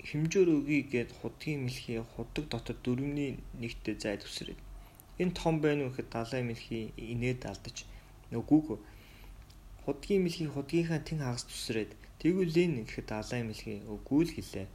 хэмжээр 0.09 0.49
өгье 0.57 0.81
гэд 0.89 1.09
худгийн 1.21 1.61
мэлхий 1.69 2.01
худаг 2.01 2.45
дотор 2.49 2.77
дөрөвний 2.81 3.37
нэгтээ 3.61 3.95
зай 4.01 4.17
төсрээд. 4.17 4.57
Энэ 5.21 5.37
том 5.37 5.61
байна 5.61 5.85
уу 5.85 5.93
гэхэд 5.93 6.09
далай 6.09 6.41
мэлхий 6.41 6.83
инээд 6.97 7.45
алдаж 7.45 7.85
нөгөөг 8.33 8.81
худгийн 9.85 10.21
мэлхий 10.25 10.49
худгийнхаа 10.49 11.01
тэн 11.05 11.21
хагас 11.21 11.45
төсрээд 11.45 11.91
тэгвэл 12.17 12.57
энэ 12.65 12.89
гэхэд 12.89 13.07
далай 13.13 13.41
мэлхий 13.45 13.77
үгүй 13.85 14.21
л 14.25 14.33
гэлээ. 14.33 14.67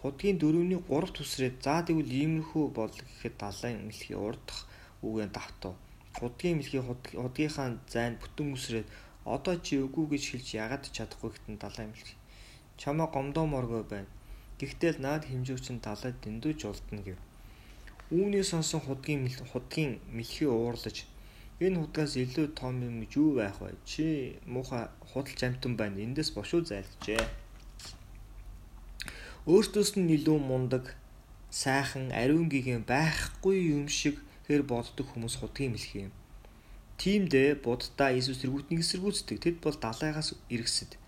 Худгийн 0.00 0.36
дөрөвний 0.40 0.80
3 0.88 1.16
төсрээд 1.16 1.56
за 1.64 1.84
тэгвэл 1.86 2.12
иймэрхүү 2.20 2.64
бол 2.78 2.92
гэхэд 2.92 3.34
далай 3.42 3.72
мэлхий 3.76 4.16
урдах 4.16 4.64
үгээ 5.06 5.28
давтав. 5.36 5.74
Худгийн 6.18 6.56
мэлхий 6.58 6.82
худгийнхаа 6.84 7.68
зайд 7.92 8.16
бүтэн 8.22 8.48
үсрээд 8.56 8.88
Одоо 9.24 9.60
чи 9.60 9.76
үгүй 9.76 10.16
гэж 10.16 10.22
хэлж 10.32 10.48
яагаад 10.56 10.84
чадахгүй 10.96 11.30
гэтэн 11.36 11.56
далай 11.60 11.84
юм 11.86 11.92
л. 11.92 12.16
Чамаа 12.80 13.08
гомдооморгүй 13.12 13.84
байна. 13.84 14.08
Гэхдээ 14.56 14.96
л 14.96 15.02
наад 15.04 15.28
хэмжүүч 15.28 15.66
нь 15.76 15.84
далай 15.84 16.12
дэндүүж 16.24 16.60
улдна 16.64 17.04
гэв. 17.04 17.18
Үүний 18.16 18.44
сонсон 18.44 18.80
худгийн 18.80 19.28
худгийн 19.52 20.00
мэлхий 20.08 20.48
уурлаж 20.48 21.04
энэ 21.60 21.78
худгаас 21.80 22.16
илүү 22.16 22.46
том 22.56 22.80
юм 22.80 23.04
гэж 23.04 23.12
юу 23.20 23.30
байх 23.36 23.60
вэ? 23.60 23.76
Чи 23.84 24.04
муухай 24.48 24.88
худалч 25.12 25.40
амтан 25.44 25.76
байна. 25.76 26.00
Эндээс 26.00 26.32
бошуу 26.32 26.64
зайлжээ. 26.64 27.20
Өөртөөс 29.48 29.96
нь 29.96 30.12
илүү 30.20 30.36
мундаг, 30.36 30.92
сайхан, 31.48 32.12
ариун 32.12 32.52
гигэн 32.52 32.84
байхгүй 32.84 33.72
юм 33.72 33.88
шиг 33.88 34.20
хэр 34.44 34.62
болдог 34.68 35.06
хүмүүс 35.08 35.40
худгийн 35.40 35.72
мэлхий 35.72 36.02
юм. 36.08 36.12
Тиймдээ 37.00 37.64
Буддаа 37.64 38.12
Иесус 38.12 38.44
тэргүүтнийг 38.44 38.84
эсэргүүцдэг. 38.84 39.40
Тэд 39.40 39.56
бол 39.64 39.72
далайгаас 39.80 40.36
иргэсэд. 40.52 41.00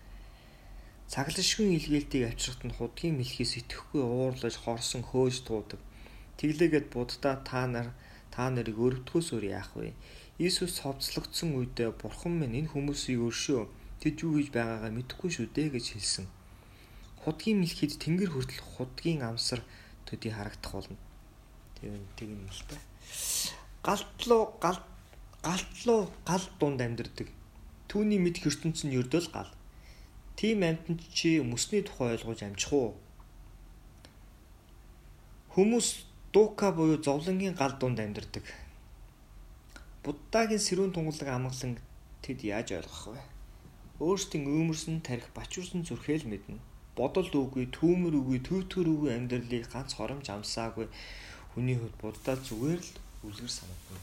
Цаглашгүй 1.05 1.77
илгээлтийг 1.77 2.23
авчрахад 2.25 2.65
нь 2.65 2.73
худгийн 2.73 3.21
мэлхий 3.21 3.45
сэтгэхгүй 3.45 4.01
уурлаж 4.01 4.55
хорсон 4.57 5.05
хөөж 5.05 5.45
дуудаг. 5.45 5.77
Тэглээгээд 6.41 6.89
Буддаа 6.89 7.37
та 7.45 7.69
нар 7.69 7.93
та 8.33 8.49
нарыг 8.49 8.81
өрөвдөхөөс 8.81 9.27
өөр 9.37 9.45
яах 9.53 9.77
вэ? 9.77 9.93
Иесус 10.41 10.81
цовцлогдсон 10.81 11.53
үедээ 11.53 11.93
Бурхан 12.01 12.33
минь 12.41 12.57
энэ 12.65 12.73
хүмүүсийг 12.73 13.21
өршөө. 13.29 13.69
Тэд 14.01 14.25
юу 14.25 14.41
хийж 14.41 14.49
байгаагаа 14.49 14.89
мэдэхгүй 14.89 15.29
шүү 15.29 15.53
дээ 15.53 15.69
гэж 15.77 15.85
хэлсэн. 15.93 16.25
Худгийн 17.23 17.63
мэлхийд 17.63 17.95
тэнгэр 18.03 18.31
хүртэл 18.35 18.61
худгийн 18.75 19.23
амсар 19.23 19.63
төдий 20.03 20.31
харагдах 20.35 20.71
болно. 20.75 20.99
Тэр 21.79 22.03
тийм 22.19 22.35
юм 22.35 22.51
л 22.51 22.63
та. 22.67 22.75
Галтлуу 23.83 24.59
галт 24.59 24.83
галт 25.43 25.71
руу 25.85 26.11
гал 26.27 26.43
дунд 26.59 26.79
амьдардаг. 26.79 27.27
Түүний 27.87 28.19
мэд 28.19 28.43
ертөнц 28.47 28.83
нь 28.83 28.95
ердөө 28.95 29.21
л 29.27 29.33
гал. 29.35 29.51
Тийм 30.39 30.63
амьтанд 30.63 31.03
чи 31.11 31.43
мөсний 31.43 31.83
тухай 31.83 32.15
ойлгож 32.15 32.39
амжих 32.47 32.71
уу? 32.71 32.95
Хүмүүс 35.53 35.87
дуука 36.33 36.71
буюу 36.71 36.97
зовлонгийн 37.03 37.55
гал 37.59 37.75
дунд 37.75 37.99
амьдардаг. 37.99 38.47
Буддагийн 40.03 40.63
сэрүүн 40.63 40.95
тунгалаг 40.95 41.29
амгалан 41.29 41.79
тэд 42.23 42.39
яаж 42.43 42.71
ойлгох 42.79 43.03
вэ? 43.13 43.21
Өөрсдийн 43.99 44.47
өөмөрсөн 44.47 45.03
тарих 45.03 45.27
бачуурсан 45.35 45.83
зүрхэл 45.83 46.25
мэднэ. 46.27 46.57
Бодол 46.93 47.29
үгүй, 47.33 47.65
түүмэр 47.73 48.13
үгүй, 48.21 48.39
төвтөр 48.45 48.87
үгүй 48.93 49.11
амьдралыг 49.17 49.65
ганц 49.73 49.97
хоромж 49.97 50.29
амсаагүй 50.29 50.85
хүний 51.53 51.77
хувьд 51.77 51.97
буддаа 52.01 52.37
зүгээр 52.37 52.81
л 52.81 52.91
үлгэр 53.25 53.49
санагдана. 53.49 54.01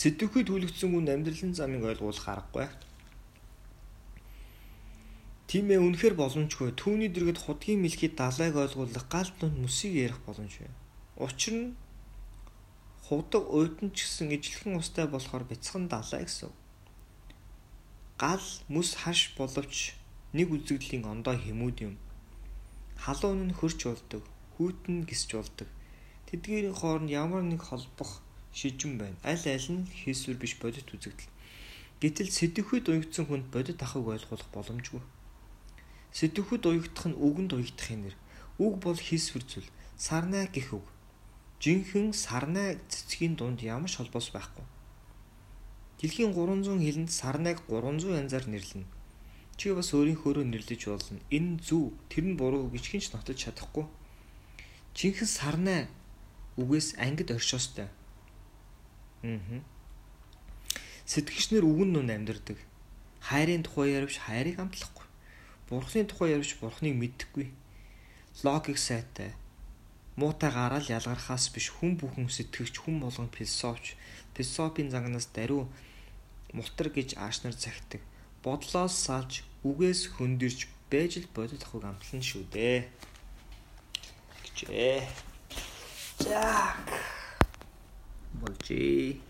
Сэтгэхүйд 0.00 0.48
хүлэгдсэн 0.48 0.90
хүн 0.92 1.08
амьдралын 1.12 1.52
замыг 1.56 1.84
ойлгуулах 1.84 2.28
аргагүй. 2.28 2.68
Тийм 5.48 5.66
ээ 5.72 5.80
үнэхээр 5.82 6.14
боломжгүй. 6.14 6.72
Түүний 6.76 7.10
дэргэд 7.12 7.40
худгийн 7.40 7.82
мэлхий 7.82 8.12
далайг 8.12 8.56
ойлгуулах 8.56 9.04
гал 9.08 9.28
дунд 9.40 9.56
мөсийг 9.60 9.96
ярих 9.96 10.20
боломжгүй. 10.24 10.68
Учир 11.20 11.54
нь 11.56 11.68
худаг 13.04 13.44
уйтан 13.50 13.90
ч 13.90 14.06
гэсэн 14.06 14.30
ижлэхэн 14.30 14.78
устай 14.78 15.10
болохоор 15.10 15.44
бяцхан 15.44 15.90
далай 15.90 16.22
гэсэн. 16.24 16.54
Гал 18.20 18.44
мөс 18.68 19.00
хаш 19.00 19.32
боловч 19.38 19.96
нэг 20.36 20.52
үзэгдлийн 20.52 21.08
ондоо 21.08 21.40
хэмүүд 21.40 21.76
юм. 21.88 21.94
Халуун 23.00 23.48
нь 23.48 23.56
хөрч 23.56 23.80
болдог, 23.88 24.22
хүйтэн 24.60 25.08
гисч 25.08 25.32
болдог. 25.32 25.64
Тэдгээрийн 26.28 26.76
хооронд 26.76 27.08
ямар 27.08 27.40
нэг 27.40 27.64
холбох 27.64 28.20
шижин 28.52 29.00
байна. 29.00 29.16
Аль 29.24 29.40
аль 29.48 29.68
нь 29.72 29.88
хийсвэр 29.88 30.36
биш 30.36 30.60
бодит 30.60 30.92
үзэгдэл. 30.92 31.32
Гэтэл 32.04 32.28
сэтгэхүйд 32.28 32.92
уягдсан 32.92 33.24
хүнд 33.24 33.46
бодит 33.48 33.80
ахыг 33.80 34.04
ойлгох 34.04 34.44
боломжгүй. 34.52 35.00
Сэтгэхүйд 36.12 36.64
уягдах 36.68 37.06
нь 37.08 37.16
үгэнд 37.16 37.56
уягдах 37.56 37.88
нэр. 37.96 38.16
Үг 38.60 38.74
бол 38.84 39.00
хийсвэр 39.00 39.48
зүйл. 39.48 39.70
Сарнай 39.96 40.44
гэх 40.52 40.76
үг. 40.76 40.84
Жинхэнэ 41.64 42.12
сарнай 42.12 42.76
цэцгийн 42.92 43.40
дунд 43.40 43.64
ямар 43.64 43.88
ч 43.88 43.96
холбоос 43.96 44.28
байхгүй. 44.28 44.68
Дэлхийн 46.00 46.32
300 46.32 46.80
хэлэнд 46.80 47.10
сарнайг 47.12 47.60
300 47.68 48.16
янзаар 48.24 48.48
нэрлэнэ. 48.48 48.88
Чи 49.60 49.76
бас 49.76 49.92
өөрийнхөөрөө 49.92 50.48
нэрлэж 50.48 50.88
болно. 50.88 51.20
Энэ 51.28 51.60
зөв, 51.60 51.92
тэр 52.08 52.24
нь 52.24 52.40
буруу 52.40 52.72
гэж 52.72 52.84
хинч 52.88 53.12
нотож 53.12 53.36
чадахгүй. 53.36 53.84
Жинхэнэ 54.96 55.28
сарнай 55.28 55.80
үгээс 56.56 56.96
ангид 56.96 57.28
оршоостой 57.36 57.92
Аа. 59.22 59.60
Сэтгэгчнэр 61.04 61.64
үгэн 61.68 61.92
нүн 61.92 62.08
амьдардаг. 62.08 62.56
Хайрын 63.20 63.60
тухай 63.60 63.92
ярвч 63.92 64.16
хайрыг 64.16 64.56
амтлахгүй. 64.56 65.04
Бурхны 65.68 66.08
тухай 66.08 66.32
ярвч 66.32 66.56
бурхныг 66.56 66.96
мэдхгүй. 66.96 67.52
Логик 68.40 68.78
сайтай. 68.80 69.36
Муутай 70.16 70.48
гараал 70.48 70.88
ялгархаас 70.88 71.52
биш 71.52 71.68
хүн 71.68 72.00
бүхэн 72.00 72.32
сэтгэгч 72.32 72.80
хүн 72.80 72.96
болгон 73.04 73.28
философч. 73.28 74.00
Философийн 74.32 74.88
загнаас 74.88 75.28
даруй 75.36 75.68
мутар 76.52 76.88
гэж 76.90 77.14
аашнаар 77.16 77.54
цагтдаг. 77.54 78.02
Бодлоос 78.42 78.94
салж 78.96 79.44
үгээс 79.64 80.16
хөндөрч 80.16 80.66
байж 80.90 81.22
л 81.22 81.28
бодит 81.34 81.62
ахыг 81.62 81.84
амтлан 81.84 82.22
шүү 82.24 82.44
дээ. 82.50 82.88
гэжээ. 84.60 85.08
За 86.18 86.74
болжээ. 88.40 89.29